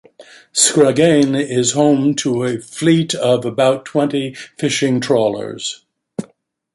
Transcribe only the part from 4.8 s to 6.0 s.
trawlers.